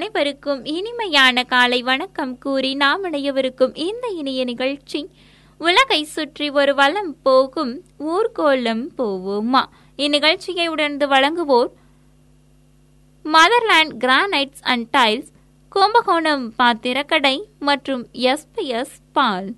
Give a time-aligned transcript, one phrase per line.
[0.00, 5.10] அனைவருக்கும் இனிமையான காலை வணக்கம் கூறி நாம் அடையவிருக்கும் இந்த இனிய நிகழ்ச்சி.
[5.58, 9.62] உலகை சுற்றி ஒரு வலம் போகும் ஊர்கோலம் போவோமா?
[9.96, 11.70] இந்நிகழ்ச்சியை உடனே வழங்குவோர்
[13.24, 15.30] Motherland granites and tiles
[15.68, 19.54] Kumbakonam பாத்திரக்கடை மற்றும் எஸ்பிஎஸ் பால்.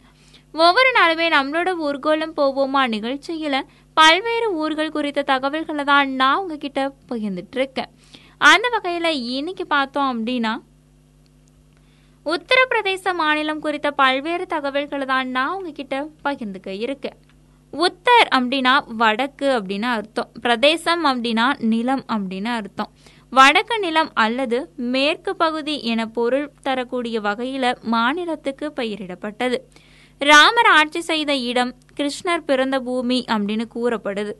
[0.53, 3.61] ஒவ்வொரு நாளுமே நம்மளோட ஊர்கோலம் போவோமா நிகழ்ச்சியில
[3.95, 8.02] பல்வேறு ஊர்கள் குறித்த தகவல்களை தான் நான் உங்ககிட்ட பகிர்ந்துட்டு இருக்கேன்.
[8.51, 10.53] அந்த வகையில இன்னைக்கு பார்த்தோம் அப்படின்னா
[12.27, 17.17] உத்தரப்பிரதேச மாநிலம் குறித்த பல்வேறு தகவல்களை தான் நான் உங்ககிட்ட பகிர்ந்துக்க இருக்கேன்.
[17.73, 20.31] உத்தர் அப்படின்னா வடக்கு அப்படின்னு அர்த்தம்.
[20.41, 22.91] பிரதேசம் அப்படின்னா நிலம் அப்படின்னு அர்த்தம்.
[23.31, 24.59] வடக்கு நிலம் அல்லது
[24.95, 29.59] மேற்கு பகுதி என பொருள் தரக்கூடிய வகையில மாநிலத்துக்கு பெயரிடப்பட்டது.
[30.19, 34.35] ராமர் ஆட்சி செய்த இடம் கிருஷ்ணர் பிறந்த பூமி அப்படின்னு கூறப்படுது.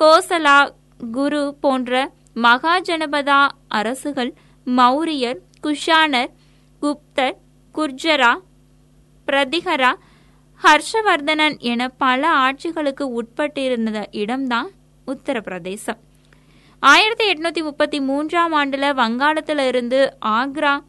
[0.00, 0.58] கோசலா
[1.12, 4.34] குரு போன்ற மகாஜனபதா அரசுகள்
[4.66, 6.30] மௌரியர் குஷானர்
[6.82, 7.34] குப்தர்
[7.74, 8.38] குர்ஜரா
[9.26, 9.94] பிரதிகரா
[10.62, 14.70] ஹர்ஷவர்தனன் என பல ஆட்சிகளுக்கு உட்பட்டிருந்த இடம்தான்
[15.06, 15.98] உத்தரப்பிரதேசம்.
[16.80, 20.80] ஆயிரத்தி எட்நூத்தி முப்பத்தி மூன்றாம் ஆண்டுல வங்காளத்துல இருந்து ஆக்ரா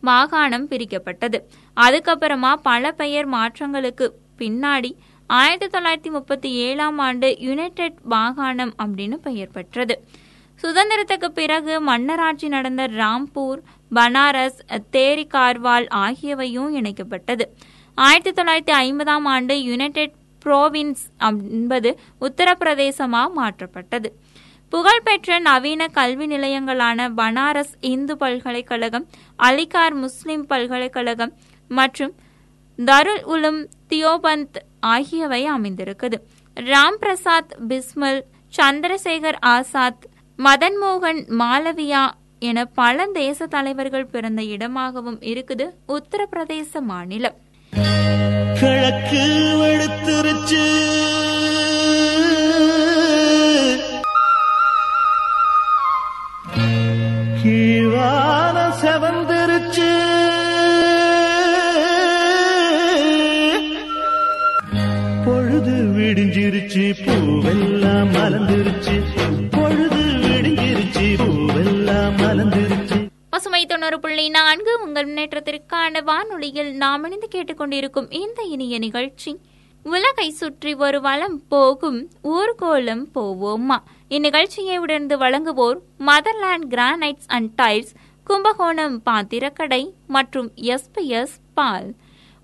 [0.00, 1.40] மாகாணம் பிரிக்கப்பட்டது.
[1.76, 4.92] அதுக்கப்புறமா பல பெயர் மாற்றங்களுக்கு பின்னாடி
[5.38, 9.94] ஆயிரத்தி தொள்ளாயிரத்தி முப்பத்தி ஏழாம் ஆண்டு யுனைடெட் மாகாணம் அப்படின்னு பெயர் பெற்றது.
[10.62, 13.60] சுதந்திரத்துக்கு பிறகு மன்னராட்சி நடந்த ராம்பூர்
[13.94, 14.58] பனாரஸ்
[14.96, 17.44] தேரி கார்வால் ஆகியவையும் இணைக்கப்பட்டது.
[17.94, 24.10] ஆயிரத்தி தொள்ளாயிரத்தி ஐம்பதாம் ஆண்டு யுனைடெட் புரோவின்ஸ் என்பது உத்தரப்பிரதேசமாக மாற்றப்பட்டது.
[24.72, 29.06] புகழ்பெற்ற நவீன கல்வி நிலையங்களான பனாரஸ் இந்து பல்கலைக்கழகம்
[29.48, 31.32] அலிகார் முஸ்லிம் பல்கலைக்கழகம்
[31.68, 32.12] மற்றும்
[32.78, 36.14] தருல் உலும் தியோபந்த் ஆகியவை அமைந்திருக்குது.
[36.54, 38.22] ராம் பிரசாத் பிஸ்மல்
[38.56, 40.06] சந்திரசேகர் ஆசாத்
[40.38, 47.34] மதன்மோகன் மாலவியா என பல தேச தலைவர்கள் பிறந்த இடமாகவும் இருக்குது உத்தரப்பிரதேச மாநிலம்.
[48.60, 49.24] கிழக்கு
[49.60, 50.64] வெளுத்துருச்சு
[57.42, 60.19] கீழான செவந்திருச்சு.
[66.00, 68.94] விடிஞ்சிருச்சு பூவெல்லாம் மலர்ந்துருச்சு.
[69.50, 72.98] பொழுது விடிஞ்சிருச்சு பூவெல்லாம் மலர்ந்துருச்சு.
[73.30, 79.38] பசுமை தொண்ணூறு புள்ளி நான்கு உங்கள் முன்னேற்றத்திற்கான வானொலியில் நாம் இணைந்து கேட்டுக்கொண்டிருக்கும் இந்த இனிய நிகழ்ச்சி.
[79.82, 83.78] உலகை சுற்றி ஒரு வலம் போகும் ஊர்கோலம் போவோமா?
[84.10, 87.92] இந்நிகழ்ச்சியை உடனே வழங்குவோர் Motherland granites and tiles
[88.24, 91.94] Kumbakonam பாத்திரக்கடை மற்றும் எஸ்பிஎஸ் பால்.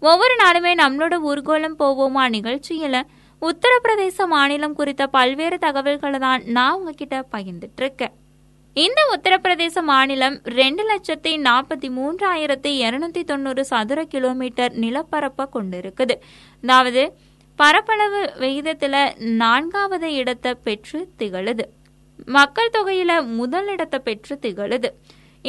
[0.01, 3.03] ஒவ்வொரு நாளுமே நம்மளோட ஊர்கோலம் போவோமா நிகழ்ச்சியில
[3.43, 8.15] உத்தரப்பிரதேச மாநிலம் குறித்த பல்வேறு தகவல்களை தான் நான் உங்ககிட்ட பகிர்ந்துட்டு இருக்கேன்
[8.77, 16.15] இந்த உத்தரப்பிரதேச மாநிலம் ரெண்டு லட்சத்தி நாற்பத்தி மூன்றாயிரத்தி இருநூத்தி தொண்ணூறு சதுர கிலோமீட்டர் நிலப்பரப்பை கொண்டிருக்குது.
[16.65, 17.03] அதாவது
[17.59, 18.99] பரப்பளவு விகிதத்தில்
[19.43, 21.65] நான்காவது இடத்தை பெற்று திகழுது.
[22.37, 24.91] மக்கள் தொகையில முதல் இடத்தை பெற்று திகழுது.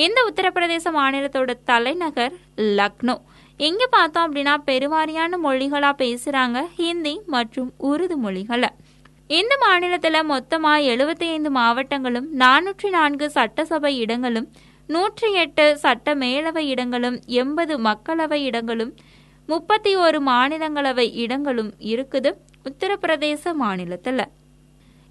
[0.06, 2.36] இந்த உத்தரப்பிரதேச மாநிலத்தோட தலைநகர்
[2.80, 3.18] லக்னோ.
[3.66, 8.70] எங்கே பார்த்தோம் அப்படின்னா பெருவாரியான மொழிகளா பேசுறாங்க ஹிந்தி மற்றும் உருது மொழிகளை.
[9.38, 14.48] இந்த மாநிலத்தில் மொத்தமாக எழுபத்தி ஐந்து மாவட்டங்களும் நானூற்றி நான்கு சட்டசபை இடங்களும்
[14.90, 18.94] நூற்றி எட்டு சட்ட மேலவை இடங்களும் எண்பது மக்களவை இடங்களும்
[19.50, 22.32] முப்பத்தி ஒரு மாநிலங்களவை இடங்களும் இருக்குது
[22.70, 24.24] உத்தரப்பிரதேச மாநிலத்தில்.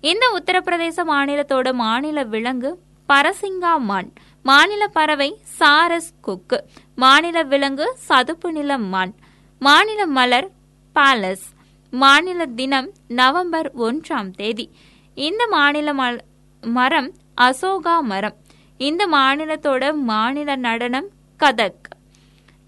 [0.02, 2.70] இந்த உத்தரப்பிரதேச மாநிலத்தோட மாநில விலங்கு
[3.08, 4.10] பரசிங்கா மான்
[4.48, 6.58] மாநில பறவை சாரஸ் கொக்கு
[7.02, 9.12] மாநில விலங்கு சதுப்பு நில மான்
[9.62, 10.48] மாநில மலர்
[10.96, 11.46] பாலஸ்
[11.92, 12.88] மாநில தினம்
[13.20, 14.66] நவம்பர் ஒன்றாம் தேதி.
[15.26, 15.92] இந்த மாநில
[16.62, 17.10] மரம்
[17.46, 18.36] அசோகா மரம்.
[18.88, 21.08] இந்த மாநிலத்தோட மாநில நடனம்
[21.40, 21.86] கதக்.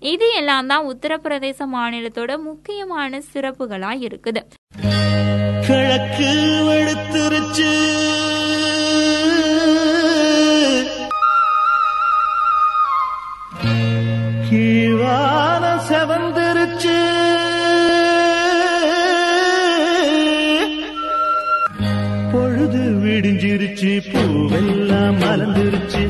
[0.02, 4.42] இது எல்லாம் தான் உத்தரப்பிரதேச மாநிலத்தோட முக்கியமான சிறப்புகளா இருக்குது.
[5.68, 6.30] கிழக்கு
[16.06, 16.96] வெளுத்துருச்சு
[17.38, 17.96] கீழான
[22.32, 26.02] பொழுது விடிஞ்சிருச்சு பூவெல்லாம் மலர்ந்துருச்சு.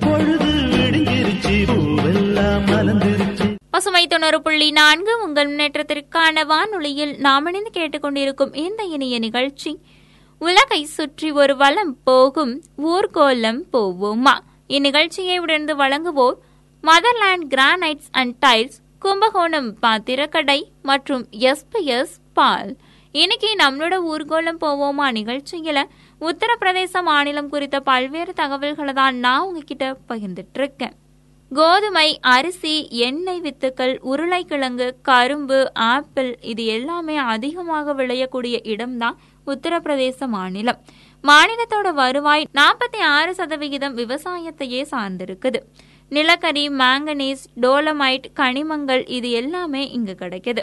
[0.00, 3.54] பொழுது விடிஞ்சிருச்சு பூவெல்லாம் மலர்ந்துருச்சு.
[3.70, 9.78] பசுமை தொண்ணூறு புள்ளி நான்கு உங்கள் முன்னேற்றத்திற்கான வானொலியில் நாம் இணைந்து கேட்டுக்கொண்டிருக்கும் இந்த இணைய நிகழ்ச்சி.
[10.38, 14.38] உலகை சுற்றி ஒரு வளம் போகும் ஊர்கோலம் போவோமா?
[14.68, 16.38] இந்நிகழ்ச்சியை உடனே வழங்குவோர்
[16.82, 22.72] Motherland granites and tiles Kumbakonam பாத்திரக்கடை மற்றும் எஸ்பிஎஸ் பால்.
[23.14, 25.78] இன்னைக்கு நம்மளோட ஊர்கோலம் போவோமா நிகழ்ச்சியில
[26.20, 30.94] உத்தரப்பிரதேச மாநிலம் குறித்த பல்வேறு தகவல்களை தான் நான் உங்ககிட்ட பகிர்ந்துட்டு இருக்கேன்
[31.52, 32.74] கோதுமை அரிசி
[33.06, 40.80] எண்ணெய் வித்துக்கள் உருளைக்கிழங்கு கரும்பு ஆப்பிள் இது எல்லாமே அதிகமாக விளையக்கூடிய இடம்தான் உத்தரப்பிரதேச மாநிலம்.
[41.24, 45.60] மாநிலத்தோட வருவாய் நாற்பத்தி ஆறு சதவிகிதம் விவசாயத்தையே சார்ந்திருக்குது.
[46.10, 50.62] நிலக்கரி மேங்கனீஸ் டோலமைட் கனிமங்கள் இது எல்லாமே இங்கு கிடைக்குது.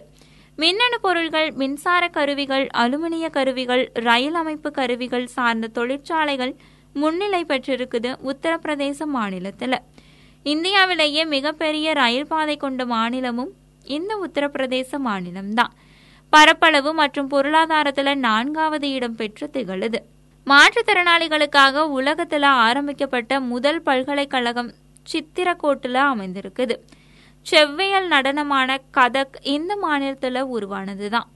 [0.56, 6.56] மின்னணு பொருள்கள் மின்சார கருவிகள் அலுமினிய கருவிகள் ரயில் அமைப்பு கருவிகள் சார்ந்த தொழிற்சாலைகள்
[6.94, 9.78] முன்னிலை பெற்றிருக்குது உத்தரப்பிரதேச மாநிலத்தில்.
[10.44, 13.52] இந்தியாவிலேயே மிகப்பெரிய ரயில் பாதை கொண்ட மாநிலமும்
[13.86, 15.74] இந்த உத்தரப்பிரதேச மாநிலம்தான்.
[16.30, 20.02] பரப்பளவு மற்றும் பொருளாதாரத்தில் நான்காவது இடம் பெற்று திகழுது.
[20.48, 24.72] மாற்றுத்திறனாளிகளுக்காக உலகத்தில் ஆரம்பிக்கப்பட்ட முதல் பல்கலைக்கழகம்
[25.12, 26.76] சித்திரக்கோட்டில் அமைந்திருக்குது.
[27.46, 31.28] செவ்வியல் நடனமான கதக் இந்த மாநிலத்தில் உருவானது தான்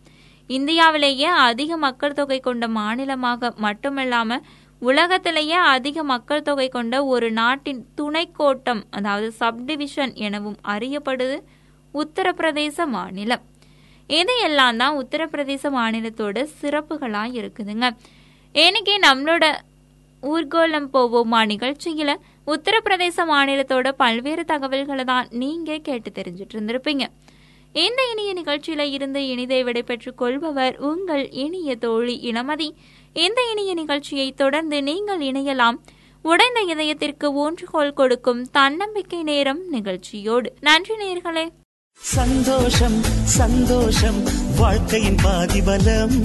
[0.50, 4.40] இந்தியாவிலேயே அதிக மக்கள் தொகை கொண்ட மாநிலமாக மட்டுமில்லாம
[4.82, 11.38] உலகத்திலேயே அதிக மக்கள் தொகை கொண்ட ஒரு நாட்டின் துணை கோட்டம் அதாவது சப்டிவிஷன் எனவும் அறியப்படுது
[11.94, 13.44] உத்தரப்பிரதேச மாநிலம்.
[14.10, 14.36] இது
[14.82, 17.88] தான் உத்தரப்பிரதேச மாநிலத்தோட சிறப்புகளாக இருக்குதுங்க.
[18.56, 19.46] இன்னைக்கு நம்மளோட
[20.24, 22.16] ஊர்கோலம் போவோமா நிகழ்ச்சியில்?
[22.48, 27.04] உத்தரப்பிரதேச மாநிலத்தோட பல்வேறு தகவல்களை தான் நீங்க கேட்டு தெரிஞ்சிட்டு இருந்திருப்பீங்க.
[27.74, 32.70] இந்த இனிய நிகழ்ச்சியில இருந்து இனிதை விடைபெற்றுக் கொள்பவர் உங்கள் இனிய தோழி இளமதி.
[33.14, 35.78] இந்த இனிய நிகழ்ச்சியை தொடர்ந்து நீங்கள் இணையலாம்.
[36.22, 40.54] உடைந்த இதயத்திற்கு ஊன்றுகோல் கொடுக்கும் தன்னம்பிக்கை நேரம் நிகழ்ச்சியோடு.
[40.60, 41.50] நன்றி நேர்களே.
[41.94, 44.24] சந்தோஷம் சந்தோஷம்
[44.58, 46.16] வாழ்க்கையின் பாதிபலம்.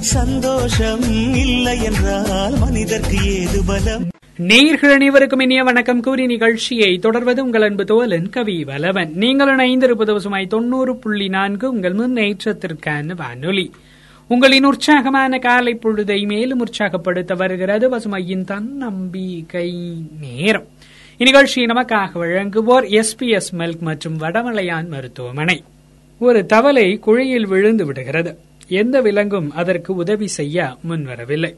[0.00, 1.00] சந்தோஷம்
[1.34, 4.08] இல்லை என்றால் மனிதர்க்கு ஏது பலம்?
[4.42, 6.00] நேயர்கள் அனைவருக்கும் இனிய வணக்கம்.
[6.00, 9.14] கூறி நிகழ்ச்சியை தொடர்வது உங்கள் அன்பு தோலன் கவி வலவன்.
[9.14, 11.70] நீங்கள் இணைந்திருப்பது சுமாய் தொண்ணூறு புள்ளி நான்கு.
[11.70, 13.70] உங்கள் முன்னேற்றத்திற்கான வானொலி.
[14.28, 19.74] உங்களின் உற்சாகமான காலை பொழுதை மேலும் உற்சாகப்படுத்த வருகிறது பசுமையின் தன்னம்பிக்கை
[20.20, 20.66] நேரம்.
[21.18, 25.64] இந்நிகழ்ச்சியை நமக்காக வழங்குவோர் எஸ்பிஎஸ் மில்க் மற்றும் வடமலையான் மருத்துவமனை.
[26.18, 28.38] ஒரு தவளை குழியில் விழுந்து விடுகிறது.
[28.68, 31.54] எந்த விலங்கும் அதற்கு உதவி செய்ய முன்வரவில்லை.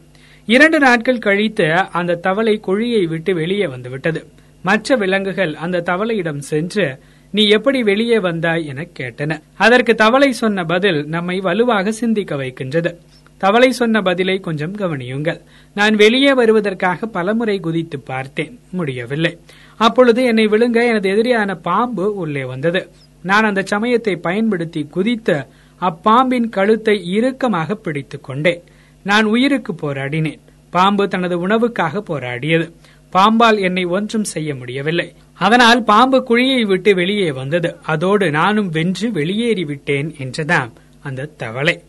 [0.47, 4.27] இரண்டு நாட்கள் கழித்து அந்த தவளை குழியை விட்டு வெளியே வந்துவிட்டது.
[4.63, 6.99] மற்ற விலங்குகள் அந்த தவளையிடம் சென்று
[7.31, 8.67] நீ எப்படி வெளியே வந்தாய்?
[8.67, 9.43] என கேட்டன.
[9.57, 12.99] அதற்கு தவளை சொன்ன பதில் நம்மை வலுவாக சிந்திக்க வைக்கின்றது.
[13.39, 15.41] தவளை சொன்ன பதிலை கொஞ்சம் கவனியுங்கள்.
[15.75, 18.59] நான் வெளியே வருவதற்காக பலமுறை குதித்து பார்த்தேன்.
[18.71, 19.39] முடியவில்லை.
[19.77, 22.89] அப்பொழுது என்னை விழுங்க எனது எதிரியான பாம்பு உள்ளே வந்தது.
[23.23, 25.47] நான் அந்த சமயத்தை பயன்படுத்தி குதித்து
[25.81, 28.63] அப்பாம்பின் கழுத்தை இறுக்கமாக பிடித்துக் கொண்டேன்.
[29.05, 30.39] நான் உயிருக்கு போராடினேன்.
[30.71, 32.73] பாம்பு தனது உணவுக்காக போராடியது.
[33.13, 35.13] பாம்பால் என்னை ஒன்றும் செய்ய முடியவில்லை.
[35.35, 37.77] அதனால் பாம்பு குழியை விட்டு வெளியே வந்தது.
[37.83, 40.73] அதோடு நானும் வென்று வெளியேறி விட்டேன் என்றதாம்
[41.03, 41.81] அந்த தவளை.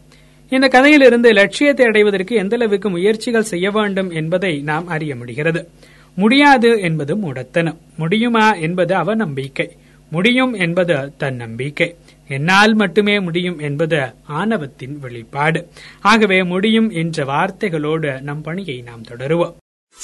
[0.50, 5.70] இந்த கதையிலிருந்து லட்சியத்தை அடைவதற்கு எந்த அளவுக்கு முயற்சிகள் செய்ய வேண்டும் என்பதை நாம் அறிய முடிகிறது.
[6.16, 7.78] முடியாது என்பது முடத்தனம்.
[7.98, 9.70] முடியுமா என்பது அவநம்பிக்கை.
[10.10, 11.96] முடியும் என்பது தன் நம்பிக்கை
[12.34, 14.00] என்னால் மட்டுமே முடியும் என்பது
[14.40, 15.62] ஆணவத்தின் வெளிப்பாடு.
[16.02, 19.56] ஆகவே முடியும் என்ற வார்த்தைகளோடு நம் பணியை நாம் தொடருவோம்.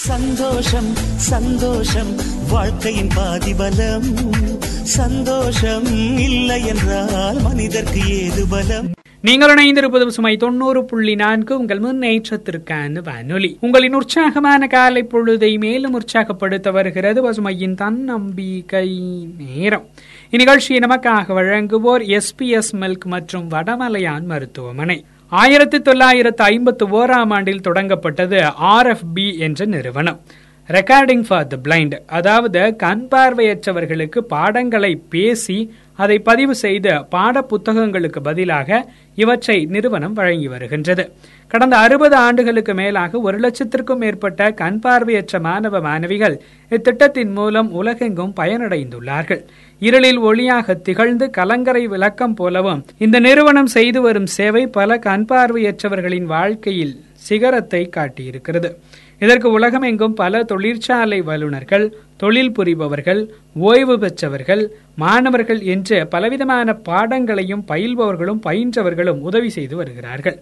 [0.10, 0.90] சந்தோஷம்
[1.32, 2.12] சந்தோஷம்
[2.50, 4.08] வாழ்க்கையின் பாதிபலம்.
[5.00, 5.88] சந்தோஷம்
[6.20, 8.88] இல்லை என்றால் மனிதர்க்கு ஏது பலம்?
[9.22, 13.58] நீங்கள் இணைந்திருப்பது சுமை தொண்ணூறு புள்ளி நான்கு உங்கள் முன்னேற்றத்திற்கான வானொலி.
[13.62, 18.90] உங்களின் உற்சாகமான காலை பொழுதை மேலும் உற்சாகப்படுத்த வருகிறது பசுமையின் தன்னம்பிக்கை
[19.38, 19.88] நேரம்.
[20.32, 25.06] இந்நிகழ்ச்சியை நமக்காக வழங்குவோர் எஸ்பிஎஸ் மில்க் மற்றும் வடமலையான் மருத்துவமனை.
[25.28, 30.20] ஆயிரத்தி தொள்ளாயிரத்து ஐம்பத்தி ஓராம் ஆண்டில் தொடங்கப்பட்டது ஆர்எஃப்பி என்ற நிறுவனம்.
[30.68, 38.80] ரெக்கார்டிங் ஃபார் த பிளைண்ட் அதாவது கண் பார்வையற்றவர்களுக்கு பாடங்களை பேசி அதை பதிவு செய்த பாட புத்தகங்களுக்கு பதிலாக
[39.22, 41.04] இவற்றை நிறுவனம் வழங்கி வருகின்றது.
[41.52, 46.36] கடந்த அறுபது ஆண்டுகளுக்கு மேலாக ஒரு லட்சத்திற்கும் மேற்பட்ட கண் பார்வையற்ற மாணவ மாணவிகள்
[46.76, 49.42] இத்திட்டத்தின் மூலம் உலகெங்கும் பயனடைந்துள்ளார்கள்.
[49.82, 56.96] இருளில் ஒளியாக திகழ்ந்து கலங்கரை விளக்கம் போலவும் இந்த நிறுவனம் செய்து வரும் சேவை பல கண் பார்வையற்றவர்களின் வாழ்க்கையில்
[57.28, 58.72] சிகரத்தை காட்டியிருக்கிறது.
[59.20, 61.86] இதற்கு உலகமெங்கும் பல தொழிற்சாலை வல்லுநர்கள்
[62.18, 63.22] தொழில் புரிபவர்கள்
[63.70, 64.64] ஓய்வு பெற்றவர்கள்
[64.96, 70.38] மாணவர்கள் என்று பலவிதமான பாடங்களையும் பயில்பவர்களும் பயின்றவர்களும் உதவி செய்து வருகிறார்கள்.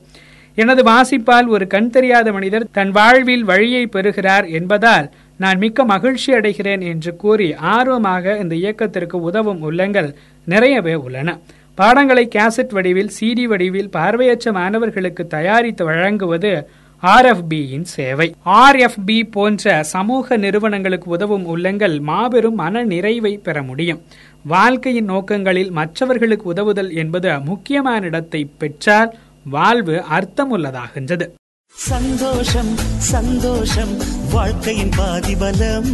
[0.57, 5.07] எனது வாசிப்பால் ஒரு கண் தெரியாத மனிதர் தன் வாழ்வில் வழியை பெறுகிறார் என்பதால்
[5.39, 10.09] நான் மிக்க மகிழ்ச்சி அடைகிறேன் என்று கூறி ஆர்வமாக இந்த இயக்கத்திற்கு உதவும் உள்ளங்கள்
[10.47, 11.29] நிறையவே உள்ளன.
[11.75, 16.51] பாடங்களை கேசட் வடிவில் சிடி வடிவில் பார்வையற்ற மாணவர்களுக்கு தயாரித்து வழங்குவது
[17.05, 18.35] ஆர்எஃபியின் சேவை.
[18.45, 24.01] ஆர்எஃப்பி போன்ற சமூக நிறுவனங்களுக்கு உதவும் உள்ளங்கள் மாபெரும் மன நிறைவை பெற முடியும்.
[24.43, 31.27] வாழ்க்கையின் நோக்கங்களில் மற்றவர்களுக்கு உதவுதல் என்பது முக்கியமான இடத்தை பெற்றால் வாழ்வு அர்த்தமுள்ளதாகின்றது.
[31.69, 33.97] சந்தோஷம் சந்தோஷம்
[34.31, 35.85] வாழ்க்கையின் பாதிபலம்.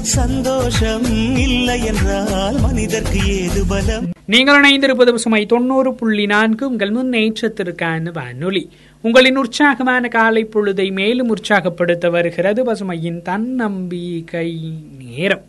[0.00, 1.04] சந்தோஷம்
[1.36, 4.12] இல்லை என்றால் மனிதர்க்கு ஏது பலம்?
[4.26, 8.70] நீங்கள் இணைந்திருப்பது சுமை தொண்ணூறு புள்ளி நான்கு உங்கள் முன்னேற்றத்திற்கான வானொலி.
[9.06, 15.42] உங்களின் உற்சாகமான காலை பொழுதை மேலும் உற்சாகப்படுத்த வருகிறது பசுமையின் தன்னம்பிக்கை நேரம்.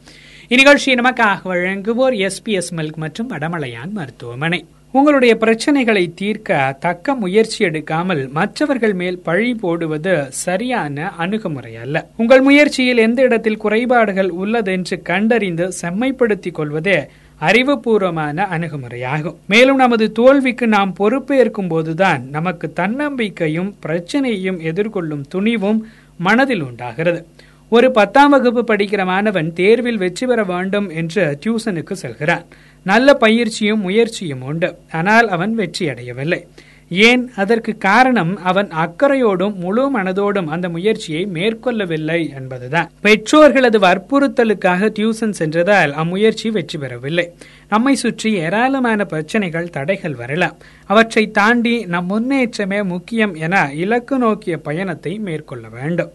[0.50, 4.66] இந்நிகழ்ச்சியை நமக்காக வழங்குவோர் எஸ்பிஎஸ் மில்க் மற்றும் வடமலையான் மருத்துவமனை.
[4.92, 12.08] உங்களுடைய பிரச்சனைகளை தீர்க்க தக்க முயற்சி எடுக்காமல் மற்றவர்கள் மேல் பழி போடுவது சரியான அணுகுமுறை அல்ல.
[12.18, 17.08] உங்கள் முயற்சியில் எந்த இடத்தில் குறைபாடுகள் உள்ளதென்று கண்டறிந்து செம்மைப்படுத்திக் கொள்வதே
[17.42, 19.36] அறிவுபூர்வமான அணுகுமுறையாகும்.
[19.48, 25.88] மேலும் நமது தோல்விக்கு நாம் பொறுப்பேற்கும் போதுதான் நமக்கு தன்னம்பிக்கையும் பிரச்சனையையும் எதிர்கொள்ளும் துணிவும்
[26.18, 27.26] மனதில் உண்டாகிறது.
[27.70, 32.46] ஒரு பத்தாம் வகுப்பு படிக்கிற மாணவன் தேர்வில் வெற்றி பெற வேண்டும் என்று டியூசனுக்கு செல்கிறான்.
[32.84, 34.76] நல்ல பயிற்சியும் முயற்சியும் உண்டு.
[34.92, 36.48] ஆனால் அவன் வெற்றி அடையவில்லை
[36.90, 42.92] ஏன் அதற்கு காரணம் அவன் அக்கறையோடும் முழு மனதோடும் அந்த முயற்சியை மேற்கொள்ளவில்லை என்பதுதான்.
[43.04, 47.32] பெற்றோர்களது வற்புறுத்தலுக்காக டியூசன் சென்றதால் அம்முயற்சி வெற்றி பெறவில்லை.
[47.70, 50.58] நம்மை சுற்றி ஏராளமான பிரச்சனைகள் தடைகள் வரலாம்.
[50.86, 56.12] அவற்றை தாண்டி நம் முன்னேற்றமே முக்கியம் என இலக்கு நோக்கிய பயணத்தை மேற்கொள்ள வேண்டும்.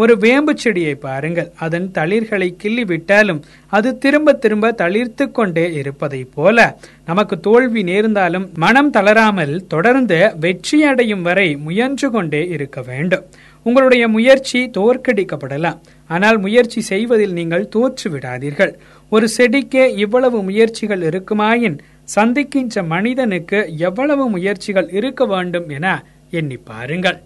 [0.00, 1.48] ஒரு வேம்பு செடியை பாருங்கள்.
[1.64, 3.40] அதன் தளிர்களை கிள்ளி விட்டாலும்
[3.76, 6.58] அது திரும்ப திரும்ப தளிர்த்து கொண்டே இருப்பதை போல.
[7.06, 13.24] நமக்கு தோல்வி நேர்ந்தாலும் மனம் தளராமல் தொடர்ந்து வெற்றி அடையும் வரை முயன்று கொண்டே இருக்க வேண்டும்.
[13.66, 15.78] உங்களுடைய முயற்சி தோற்கடிக்கப்படலாம்.
[16.10, 18.72] ஆனால் முயற்சி செய்வதில் நீங்கள் தோற்று விடாதீர்கள்.
[19.12, 21.78] ஒரு செடிக்கே இவ்வளவு முயற்சிகள் இருக்குமாயின்
[22.16, 25.86] சந்திக்கின்ற மனிதனுக்கு எவ்வளவு முயற்சிகள் இருக்க வேண்டும் என
[26.30, 27.18] எண்ணி பாருங்கள்.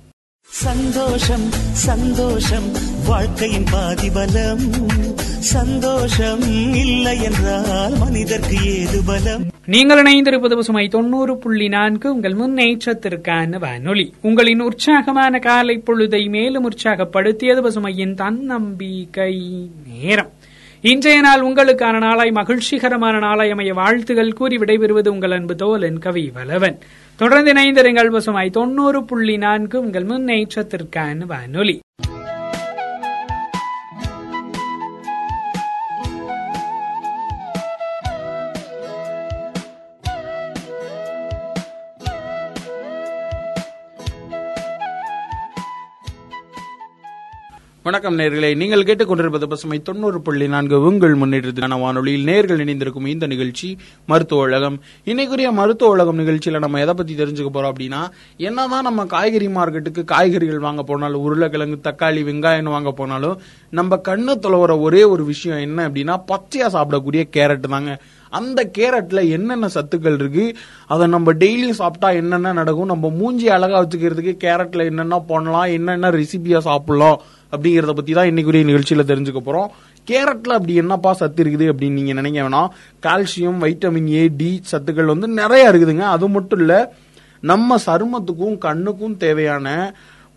[0.45, 2.71] சந்தோஷம் சந்தோஷம்
[3.07, 4.91] வாழ்க்கையின் பாதிபலம்.
[5.39, 6.41] சந்தோஷம்
[6.75, 9.51] இல்லை என்றால் மனிதர்க்கு ஏது பலம்?
[9.67, 14.15] நீங்கள் இணைந்திருப்பது பசுமை தொண்ணூறு புள்ளி நான்கு உங்கள் முன்னேற்றத்திற்கான வானொலி.
[14.23, 19.41] உங்களின் உற்சாகமான காலை பொழுதை மேலும் உற்சாகப்படுத்தியது பசுமையின் தன்னம்பிக்கை
[19.87, 20.33] நேரம்.
[20.85, 26.79] இன்றைய நாள் உங்களுக்கான நாளாய் மகிழ்ச்சிகரமான நாளாய் அமைய வாழ்த்துகள் கூறி விடைபெறுவது உங்கள் அன்பு தோலன் கவி வலவன்
[27.19, 31.77] தொடர்ந்து இணைந்திருங்கள் பசுமாய் தொண்ணூறு புள்ளி நான்கு உங்கள் முன்னேற்றத்திற்கான வானொலி.
[47.93, 48.57] வணக்கம் நேர்களே.
[48.57, 50.81] நீங்கள் கேட்டுக்கொண்டிருப்பது பசுமை தொண்ணூறு புள்ளி நான்கு.
[50.81, 54.81] உங்கள் முன்னேற்றத்திற்கான வானொலியில் நேர்கள் இணைந்திருக்கும் இந்த நிகழ்ச்சி மருத்துவ உலகம்.
[55.05, 58.01] இன்னைக்குரிய மருத்துவ உலகம் நிகழ்ச்சியில நம்ம எதை பத்தி தெரிஞ்சுக்க போறோம் அப்படின்னா
[58.37, 64.81] என்னதான் நம்ம காய்கறி மார்க்கெட்டுக்கு காய்கறிகள் வாங்க போனாலும் உருளைக்கிழங்கு தக்காளி வெங்காயம் வாங்க போனாலும் நம்ம கண்ணு தொலைவுற
[64.81, 67.99] ஒரே ஒரு விஷயம் என்ன அப்படின்னா பச்சையா சாப்பிடக்கூடிய கேரட் தாங்க.
[68.33, 70.47] அந்த கேரட்ல என்னென்ன சத்துக்கள் இருக்கு?
[70.87, 72.93] அதை நம்ம டெய்லியும் சாப்பிட்டா என்னென்ன நடக்கும்?
[72.93, 75.69] நம்ம மூஞ்சி அழகா வச்சுக்கிறதுக்கு கேரட்ல என்னென்ன பண்ணலாம்?
[75.79, 77.21] என்னென்ன ரெசிபியா சாப்பிடலாம்?
[77.53, 79.69] அப்படிங்கறத பத்தி தான் இன்னைக்குரிய நிகழ்ச்சியில தெரிஞ்சுக்க போறோம்.
[80.11, 82.71] கேரட்ல அப்படி என்னப்பா சத்து இருக்குது அப்படின்னு நீங்க நினைக்க வேணாம்.
[83.07, 86.07] கால்சியம் வைட்டமின் ஏ டி சத்துக்கள் வந்து நிறைய இருக்குதுங்க.
[86.17, 86.95] அது மட்டும் இல்ல
[87.41, 89.69] நம்ம சருமத்துக்கும் கண்ணுக்கும் தேவையான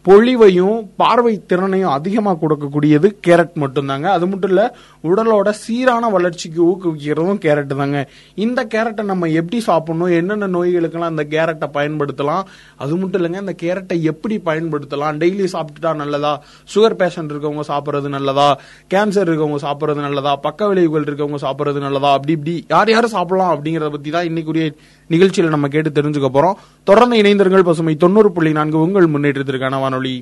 [0.07, 4.07] பொழிவையும் பார்வை திறனையும் அதிகமாக கொடுக்கக்கூடியது கேரட் மட்டும்தாங்க.
[4.15, 4.63] அது மட்டும் இல்ல
[5.09, 7.99] உடலோட சீரான வளர்ச்சிக்கு ஊக்குவிக்கிறதும் கேரட் தாங்க.
[8.45, 12.43] இந்த கேரட்டை நம்ம எப்படி சாப்பிடணும் என்னென்ன நோய்களுக்கெல்லாம் இந்த கேரட்டை பயன்படுத்தலாம்
[12.77, 16.33] அது மட்டும் இல்லைங்க இந்த கேரட்டை எப்படி பயன்படுத்தலாம் டெய்லி சாப்பிட்டுட்டா நல்லதா?
[16.75, 18.47] சுகர் பேஷண்ட் இருக்கவங்க சாப்பிட்றது நல்லதா?
[18.93, 20.35] கேன்சர் இருக்கவங்க சாப்பிட்றது நல்லதா?
[20.35, 22.11] பக்க விளைவுகள் இருக்கவங்க சாப்பிட்றது நல்லதா?
[22.13, 24.67] அப்படி இப்படி யார் யார் சாப்பிடலாம் அப்படிங்கிறத பத்தி தான் இன்னைக்குரிய
[25.09, 26.55] நிகழ்ச்சியில நம்ம கேட்டு தெரிஞ்சுக்க போறோம்.
[26.83, 30.15] தொடர்ந்து இணைந்தர்கள் பசுமை தொண்ணூறு புள்ளி நான்கு உங்கள் முன்னேற்றத்திற்கான வானொலி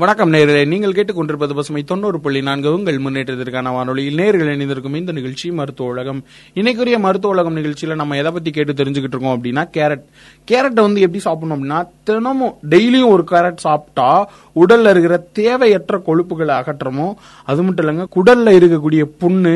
[0.00, 2.72] வணக்கம் நேர்களே நீங்கள் கேட்டுக்கொண்டிருப்பது பசுமை தொண்ணூறு புள்ளி நான்கு.
[2.72, 6.24] உங்கள் முன்னேற்றத்திற்கான வானொலியில் நேர்கள் இணைந்திருக்கும் இந்த நிகழ்ச்சி மருத்துவ உலகம்.
[6.54, 10.02] இன்னைக்குரிய மருத்துவ உலகம் நிகழ்ச்சியில நம்ம எதை பத்தி கேட்டு தெரிஞ்சுக்கிட்டு இருக்கோம் அப்படின்னா கேரட்.
[10.50, 14.08] கேரட்டை வந்து எப்படி சாப்பிடணும் அப்படின்னா தினமும் டெய்லியும் ஒரு கேரட் சாப்பிட்டா
[14.54, 19.54] உடல்ல இருக்கிற தேவையற்ற கொழுப்புகளை அகற்றமோ அது மட்டும் இல்லைங்க குடல்ல இருக்கக்கூடிய புண்ணு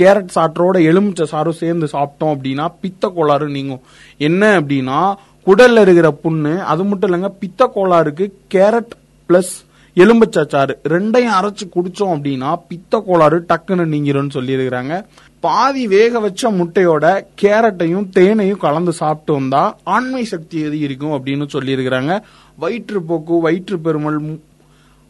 [0.00, 3.82] கேரட் சாற்றோட எலுமிச்சை சாரும் சேர்ந்து சாப்பிட்டோம் அப்படின்னா பித்த கோளாறு நீங்கும்.
[4.16, 5.02] என்ன அப்படின்னா
[5.46, 8.96] குடல்ல இருக்கிற புண்ணு அது மட்டும் இல்லைங்க பித்த கோளாறுக்கு கேரட்
[9.28, 9.52] பிளஸ்
[9.96, 14.94] எலும்புச்சாறு ரெண்டையும் அரைச்சு குடிச்சோம் அப்படின்னா பித்த கோளாறு டக்குன்னு நீங்கிரும்னு சொல்லியிருக்கிறாங்க.
[15.40, 17.06] பாதி வேக வச்ச முட்டையோட
[17.42, 19.62] கேரட்டையும் தேனையும் கலந்து சாப்பிட்டு வந்தா
[19.96, 22.14] ஆண்மை சக்தி அதிகரிக்கும் அப்படின்னு சொல்லியிருக்கிறாங்க.
[22.58, 24.18] வயிற்றுப்போக்கு வயிற்று பெருமல்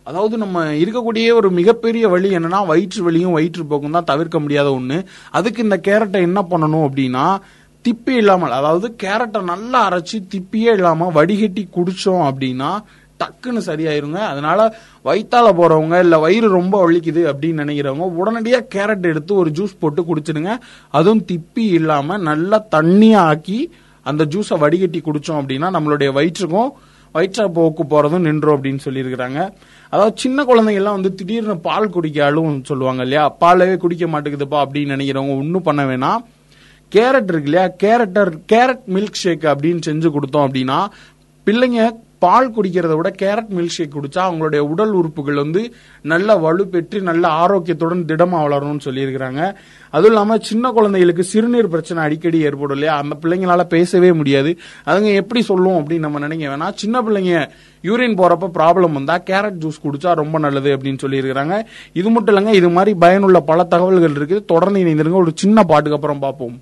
[0.06, 4.98] அதாவது நம்ம இருக்கக்கூடிய ஒரு மிகப்பெரிய வழி என்னன்னா வயிற்று வலியும் வயிற்றுப்போக்கும் தான் தவிர்க்க முடியாத ஒண்ணு.
[5.38, 7.26] அதுக்கு இந்த கேரட்டை என்ன பண்ணணும் அப்படின்னா
[7.84, 12.72] திப்பி இல்லாமல் அதாவது கேரட்டை நல்லா அரைச்சு திப்பியே இல்லாம வடிகட்டி குடிச்சோம் அப்படின்னா
[13.22, 14.20] டக்குன்னு சரியாயிருங்க.
[14.32, 20.02] அதனால வயிற்றால போறவங்க இல்ல வயிறு ரொம்ப வலிக்குது அப்படின்னு நினைக்கிறவங்க உடனடியாக கேரட் எடுத்து ஒரு ஜூஸ் போட்டு
[20.02, 20.54] குடிச்சிடுங்க.
[20.90, 26.70] அதுவும் திப்பி இல்லாம நல்லா தண்ணியா ஆக்கி அந்த ஜூஸை வடிகட்டி குடிச்சோம் அப்படின்னா நம்மளுடைய வயிற்றுக்கும்
[27.14, 29.40] வயிற்ற போக்கு போறதும் நின்றோம் அப்படின்னு சொல்லியிருக்கிறாங்க.
[29.88, 33.24] அதாவது சின்ன குழந்தைங்கெல்லாம் வந்து திடீர்னு பால் குடிக்க அழுவும் சொல்லுவாங்க இல்லையா?
[33.28, 36.22] பாலவே குடிக்க மாட்டேங்குதுப்பா அப்படின்னு நினைக்கிறவங்க ஒன்றும் பண்ண வேணாம்.
[36.92, 37.66] கேரட் இருக்கு இல்லையா?
[37.82, 40.78] கேரட்டர் கேரட் மில்க் ஷேக் அப்படின்னு செஞ்சு கொடுத்தோம் அப்படின்னா
[41.46, 41.82] பிள்ளைங்க
[42.24, 45.62] பால் குடிக்கிறத விட கேரட் மில்க் ஷேக் குடிச்சா அவங்களுடைய உடல் உறுப்புகள் வந்து
[46.12, 49.40] நல்ல வலுப்பெற்று நல்ல ஆரோக்கியத்துடன் திடமா வளரணும்னு சொல்லியிருக்கிறாங்க.
[49.94, 52.94] அதுவும் இல்லாமல் சின்ன குழந்தைகளுக்கு சிறுநீர் பிரச்சனை அடிக்கடி ஏற்படும் இல்லையா?
[53.02, 54.50] அந்த பிள்ளைங்களால பேசவே முடியாது.
[54.88, 56.78] அதுங்க எப்படி சொல்லும் அப்படின்னு நம்ம நினைக்க வேணாம்.
[56.82, 57.34] சின்ன பிள்ளைங்க
[57.88, 61.56] யூரின் போறப்ப ப்ராப்ளம் வந்தா கேரட் ஜூஸ் குடிச்சா ரொம்ப நல்லது அப்படின்னு சொல்லியிருக்கிறாங்க.
[62.00, 65.24] இது மட்டும் இல்லைங்க இது மாதிரி பயனுள்ள பல தகவல்கள் இருக்கு தொடர்ந்து இணைந்திருங்க.
[65.26, 66.56] ஒரு சின்ன பாட்டுக்கு அப்புறம் பார்ப்போம்.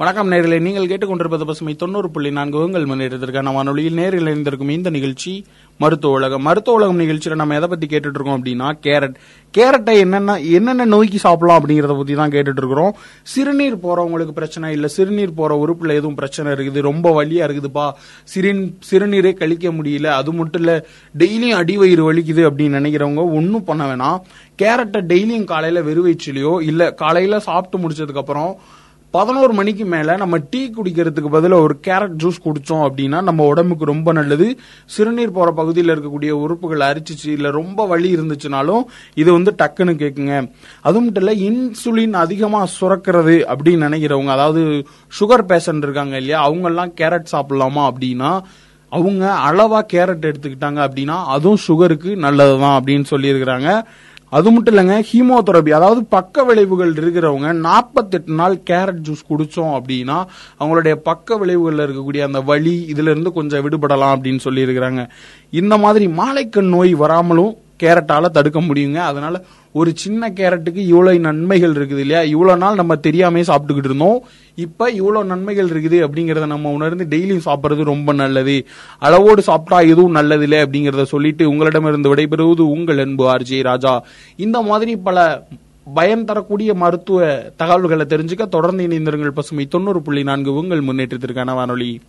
[0.00, 0.58] வணக்கம் நேரிலே.
[0.58, 5.44] நீங்கள் கேட்டுக்கொண்டிருப்பது பசுமை தொண்ணூறு புள்ளி நான்கு உங்கள் முன்னேற்றத்திற்கான வானொலியில் நேரில் இணைந்திருக்கும் இந்த நிகழ்ச்சி
[5.78, 6.42] மருத்துவ உலகம்.
[6.42, 9.14] மருத்துவ உலகம் நிகழ்ச்சியில நம்ம எதை பத்தி கேட்டுட்டு இருக்கோம் அப்படின்னா கேரட்.
[9.58, 14.88] கேரட்டை என்னென்ன என்னென்ன நோய்க்கு சாப்பிடலாம் அப்படிங்கறத பத்தி தான் கேட்டுட்டு இருக்கிறோம் சிறுநீர் போறவங்களுக்கு பிரச்சனை இல்ல.
[14.88, 16.80] சிறுநீர் போற உறுப்புல எதுவும் பிரச்சனை இருக்குது.
[16.90, 17.92] ரொம்ப வலியா இருக்குதுப்பா.
[18.24, 20.06] சிறின் சிறுநீரே கழிக்க முடியல.
[20.20, 20.86] அது மட்டும் இல்ல
[21.18, 24.18] டெய்லியும் அடிவயிறு வலிக்குது அப்படின்னு நினைக்கிறவங்க ஒன்றும் பண்ண வேணாம்.
[24.62, 28.58] கேரட்டை டெய்லியும் காலையில வெறுவயிற்றிலையோ இல்ல காலையில சாப்பிட்டு முடிச்சதுக்கு அப்புறம்
[29.16, 34.12] பதினோரு மணிக்கு மேல நம்ம டீ குடிக்கிறதுக்கு பதிலாக ஒரு கேரட் ஜூஸ் குடிச்சோம் அப்படின்னா நம்ம உடம்புக்கு ரொம்ப
[34.12, 34.48] நல்லது.
[34.86, 38.82] சிறுநீர் போற பகுதியில் இருக்கக்கூடிய உறுப்புகள் அரிச்சிச்சு இல்ல ரொம்ப வலி இருந்துச்சுனாலும்
[39.14, 40.34] இது வந்து டக்குன்னு கேக்குங்க.
[40.82, 44.62] அது மட்டும் இல்ல இன்சுலின் அதிகமா சுரக்கிறது அப்படின்னு நினைக்கிறவங்க அதாவது
[45.20, 48.32] சுகர் பேஷண்ட் இருக்காங்க இல்லையா அவங்க எல்லாம் கேரட் சாப்பிடலாமா அப்படின்னா
[48.92, 53.70] அவங்க அளவா கேரட் எடுத்துக்கிட்டாங்க அப்படின்னா அதுவும் சுகருக்கு நல்லதுதான் அப்படின்னு சொல்லியிருக்கிறாங்க.
[54.28, 60.24] அது மட்டும் இல்லைங்க ஹீமோதெரபி அதாவது பக்க விளைவுகள் இருக்கிறவங்க நாற்பத்தெட்டு நாள் கேரட் ஜூஸ் குடிச்சோம் அப்படின்னா
[60.60, 65.08] அவங்களுடைய பக்க விளைவுகளில் இருக்கக்கூடிய அந்த வலி இதுல இருந்து கொஞ்சம் விடுபடலாம் அப்படின்னு சொல்லியிருக்கிறாங்க.
[65.50, 68.94] இந்த மாதிரி மாலைக்கண் நோய் வராமலும் கேரட்டால தடுக்க முடியுங்க.
[68.94, 72.22] அதனால ஒரு சின்ன கேரட்டுக்கு இவ்வளவு நன்மைகள் இருக்குது இல்லையா?
[72.22, 74.22] இவ்வளவு நாள் நம்ம தெரியாமே சாப்பிட்டுக்கிட்டு இருந்தோம்.
[74.54, 78.66] இப்ப இவ்வளவு நன்மைகள் இருக்குது அப்படிங்கறத நம்ம உணர்ந்து டெய்லியும் சாப்பிடுறது ரொம்ப நல்லது.
[78.98, 84.04] அளவோடு சாப்பிட்டா எதுவும் நல்லது இல்லை அப்படிங்கறத சொல்லிட்டு உங்களிடமிருந்து விடைபெறுவது உங்கள் அன்பு ஆர்ஜே ராஜா.
[84.36, 85.46] இந்த மாதிரி பல
[85.94, 92.00] பயம் தரக்கூடிய மருத்துவ தகவல்களை தெரிஞ்சுக்க தொடர்ந்து இணைந்திருங்கள் பசுமை தொண்ணூறு புள்ளி நான்கு உங்கள் முன்னேற்றத்திற்கான வானொலி.